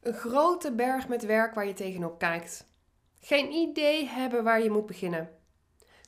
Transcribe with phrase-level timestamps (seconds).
[0.00, 2.68] Een grote berg met werk waar je tegenop kijkt.
[3.20, 5.30] Geen idee hebben waar je moet beginnen.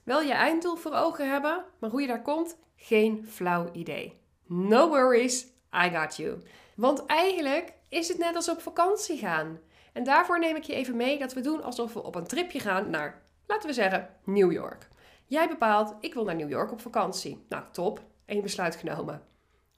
[0.05, 4.21] Wel je einddoel voor ogen hebben, maar hoe je daar komt, geen flauw idee.
[4.47, 5.47] No worries,
[5.85, 6.43] I got you.
[6.77, 9.61] Want eigenlijk is het net als op vakantie gaan.
[9.93, 12.61] En daarvoor neem ik je even mee dat we doen alsof we op een tripje
[12.61, 14.89] gaan naar, laten we zeggen, New York.
[15.27, 17.45] Jij bepaalt, ik wil naar New York op vakantie.
[17.49, 18.01] Nou, top.
[18.27, 19.23] Eén besluit genomen.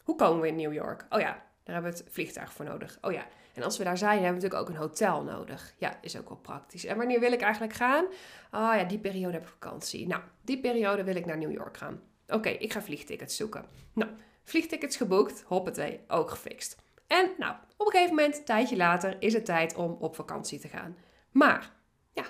[0.02, 1.06] Hoe komen we in New York?
[1.10, 1.32] Oh ja,
[1.64, 2.98] daar hebben we het vliegtuig voor nodig.
[3.00, 5.75] Oh ja, en als we daar zijn, hebben we natuurlijk ook een hotel nodig.
[5.79, 6.85] Ja, is ook wel praktisch.
[6.85, 8.04] En wanneer wil ik eigenlijk gaan?
[8.50, 10.07] Oh ja, die periode heb ik vakantie.
[10.07, 12.03] Nou, die periode wil ik naar New York gaan.
[12.29, 13.64] Oké, ik ga vliegtickets zoeken.
[13.93, 14.11] Nou,
[14.45, 16.76] vliegtickets geboekt, hoppatee, ook gefixt.
[17.07, 20.59] En nou, op een gegeven moment, een tijdje later, is het tijd om op vakantie
[20.59, 20.96] te gaan.
[21.31, 21.73] Maar,
[22.12, 22.25] ja,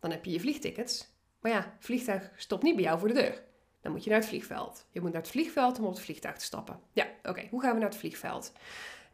[0.00, 1.14] dan heb je je vliegtickets.
[1.40, 3.42] Maar ja, vliegtuig stopt niet bij jou voor de deur.
[3.80, 4.86] Dan moet je naar het vliegveld.
[4.90, 6.80] Je moet naar het vliegveld om op het vliegtuig te stappen.
[6.92, 8.52] Ja, oké, hoe gaan we naar het vliegveld?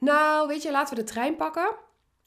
[0.03, 1.75] Nou, weet je, laten we de trein pakken.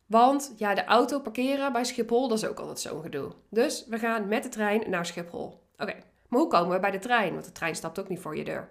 [0.05, 3.31] Want ja, de auto parkeren bij Schiphol, dat is ook altijd zo'n gedoe.
[3.49, 5.63] Dus we gaan met de trein naar Schiphol.
[5.77, 5.93] Oké,
[6.27, 7.33] maar hoe komen we bij de trein?
[7.33, 8.69] Want de trein stapt ook niet voor je deur.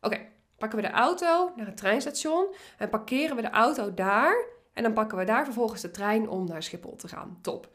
[0.00, 0.18] Oké,
[0.58, 4.46] pakken we de auto naar het treinstation en parkeren we de auto daar.
[4.72, 7.38] En dan pakken we daar vervolgens de trein om naar Schiphol te gaan.
[7.42, 7.68] Top.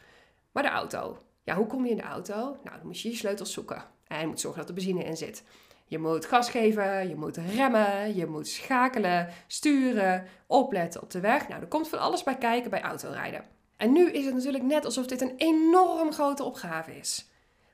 [0.52, 1.18] Maar de auto.
[1.44, 2.36] Ja, hoe kom je in de auto?
[2.36, 3.84] Nou, dan moet je je sleutels zoeken.
[4.08, 5.44] En je moet zorgen dat er benzine in zit.
[5.92, 11.48] Je moet gas geven, je moet remmen, je moet schakelen, sturen, opletten op de weg.
[11.48, 13.44] Nou, er komt van alles bij kijken bij autorijden.
[13.78, 17.30] En nu is het natuurlijk net alsof dit een enorm grote opgave is.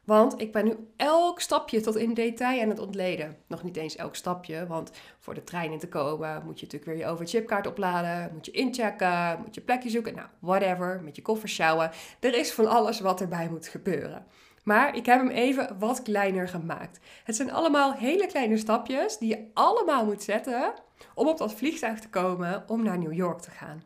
[0.05, 3.37] Want ik ben nu elk stapje tot in detail aan het ontleden.
[3.47, 6.91] Nog niet eens elk stapje, want voor de trein in te komen moet je natuurlijk
[6.91, 11.21] weer je overchipkaart opladen, moet je inchecken, moet je plekje zoeken, nou whatever, met je
[11.21, 11.91] koffer sjouwen.
[12.19, 14.25] Er is van alles wat erbij moet gebeuren.
[14.67, 16.99] Maar ik heb hem even wat kleiner gemaakt.
[17.23, 20.73] Het zijn allemaal hele kleine stapjes die je allemaal moet zetten
[21.13, 23.83] om op dat vliegtuig te komen om naar New York te gaan.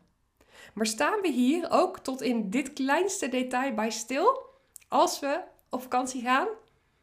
[0.74, 4.40] Maar staan we hier ook tot in dit kleinste detail bij stil
[4.88, 6.48] als we op vakantie gaan?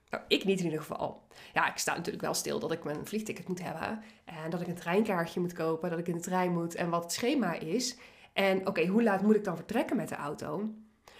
[0.09, 1.27] Nou, ik niet in ieder geval.
[1.53, 4.03] Ja, ik sta natuurlijk wel stil dat ik mijn vliegticket moet hebben.
[4.25, 7.03] En dat ik een treinkaartje moet kopen, dat ik in de trein moet en wat
[7.03, 7.97] het schema is.
[8.33, 10.69] En oké, hoe laat moet ik dan vertrekken met de auto?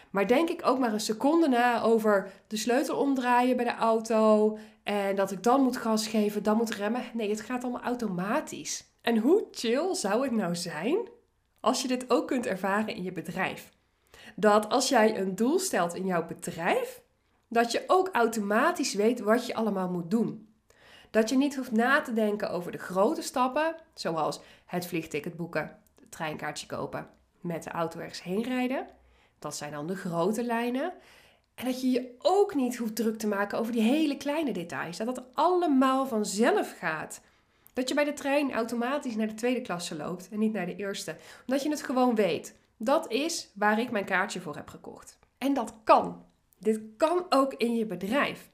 [0.09, 4.57] Maar denk ik ook maar een seconde na over de sleutel omdraaien bij de auto.
[4.83, 7.03] En dat ik dan moet gas geven, dan moet remmen.
[7.13, 8.87] Nee, het gaat allemaal automatisch.
[9.01, 10.97] En hoe chill zou het nou zijn
[11.59, 13.71] als je dit ook kunt ervaren in je bedrijf?
[14.35, 17.01] Dat als jij een doel stelt in jouw bedrijf,
[17.47, 20.53] dat je ook automatisch weet wat je allemaal moet doen.
[21.09, 25.77] Dat je niet hoeft na te denken over de grote stappen, zoals het vliegticket boeken,
[25.99, 27.09] het treinkaartje kopen,
[27.41, 28.87] met de auto ergens heen rijden.
[29.39, 30.93] Dat zijn dan de grote lijnen.
[31.55, 34.97] En dat je je ook niet hoeft druk te maken over die hele kleine details.
[34.97, 37.21] Dat dat allemaal vanzelf gaat.
[37.73, 40.75] Dat je bij de trein automatisch naar de tweede klasse loopt en niet naar de
[40.75, 41.15] eerste.
[41.47, 42.55] Omdat je het gewoon weet.
[42.77, 45.19] Dat is waar ik mijn kaartje voor heb gekocht.
[45.37, 46.25] En dat kan.
[46.57, 48.49] Dit kan ook in je bedrijf.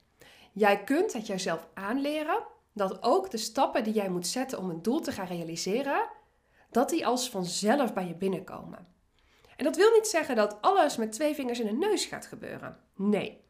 [0.52, 4.82] Jij kunt het jezelf aanleren dat ook de stappen die jij moet zetten om een
[4.82, 6.08] doel te gaan realiseren,
[6.70, 8.95] dat die als vanzelf bij je binnenkomen.
[9.56, 12.78] En dat wil niet zeggen dat alles met twee vingers in de neus gaat gebeuren.
[12.96, 13.44] Nee.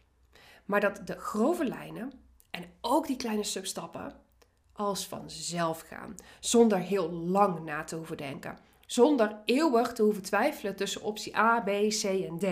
[0.65, 2.11] Maar dat de grove lijnen
[2.51, 4.13] en ook die kleine substappen
[4.73, 6.15] als vanzelf gaan.
[6.39, 8.57] Zonder heel lang na te hoeven denken.
[8.85, 12.45] Zonder eeuwig te hoeven twijfelen tussen optie A, B, C en D.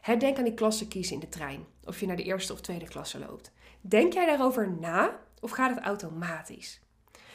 [0.00, 1.66] Herdenk aan die klasse kiezen in de trein.
[1.84, 3.52] Of je naar de eerste of tweede klasse loopt.
[3.80, 6.80] Denk jij daarover na of gaat het automatisch?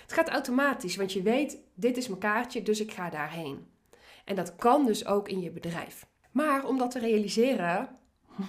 [0.01, 3.67] Het gaat automatisch, want je weet, dit is mijn kaartje, dus ik ga daarheen.
[4.27, 6.05] En dat kan dus ook in je bedrijf.
[6.31, 7.89] Maar om dat te realiseren,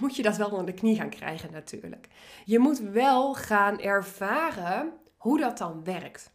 [0.01, 2.07] moet je dat wel onder de knie gaan krijgen natuurlijk.
[2.45, 6.31] Je moet wel gaan ervaren hoe dat dan werkt.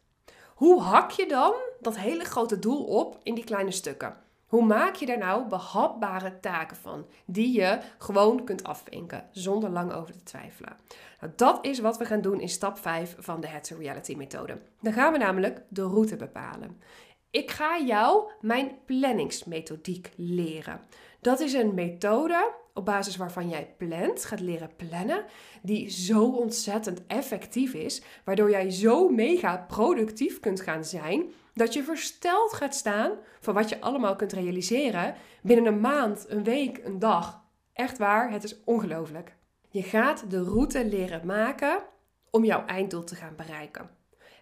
[0.55, 4.16] Hoe hak je dan dat hele grote doel op in die kleine stukken?
[4.47, 9.93] Hoe maak je daar nou behapbare taken van, die je gewoon kunt afvinken, zonder lang
[9.93, 10.76] over te twijfelen?
[11.21, 14.15] Nou, dat is wat we gaan doen in stap 5 van de Head to Reality
[14.15, 14.59] methode.
[14.81, 16.81] Dan gaan we namelijk de route bepalen.
[17.34, 20.81] Ik ga jou mijn planningsmethodiek leren.
[21.21, 25.25] Dat is een methode op basis waarvan jij plant, gaat leren plannen,
[25.62, 31.82] die zo ontzettend effectief is, waardoor jij zo mega productief kunt gaan zijn, dat je
[31.82, 36.99] versteld gaat staan van wat je allemaal kunt realiseren binnen een maand, een week, een
[36.99, 37.43] dag.
[37.73, 39.37] Echt waar, het is ongelooflijk.
[39.70, 41.82] Je gaat de route leren maken
[42.31, 43.91] om jouw einddoel te gaan bereiken.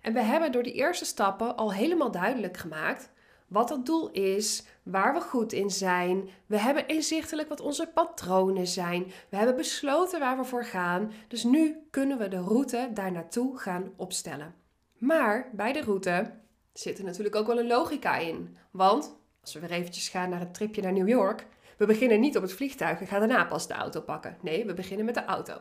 [0.03, 3.11] En we hebben door die eerste stappen al helemaal duidelijk gemaakt
[3.53, 6.29] wat het doel is, waar we goed in zijn.
[6.47, 9.13] We hebben inzichtelijk wat onze patronen zijn.
[9.29, 11.13] We hebben besloten waar we voor gaan.
[11.29, 14.55] Dus nu kunnen we de route daar naartoe gaan opstellen.
[14.99, 16.31] Maar bij de route
[16.73, 18.57] zit er natuurlijk ook wel een logica in.
[18.71, 21.47] Want Als we weer eventjes gaan naar een tripje naar New York,
[21.77, 24.37] we beginnen niet op het vliegtuig en gaan daarna pas de auto pakken.
[24.41, 25.61] Nee, we beginnen met de auto.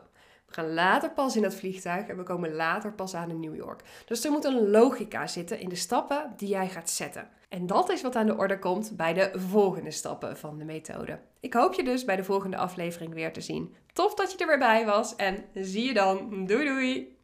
[0.51, 3.55] We gaan later pas in het vliegtuig en we komen later pas aan in New
[3.55, 3.81] York.
[4.05, 7.27] Dus er moet een logica zitten in de stappen die jij gaat zetten.
[7.49, 11.19] En dat is wat aan de orde komt bij de volgende stappen van de methode.
[11.39, 13.75] Ik hoop je dus bij de volgende aflevering weer te zien.
[13.93, 16.45] Tof dat je er weer bij was en zie je dan.
[16.45, 17.19] Doei doei!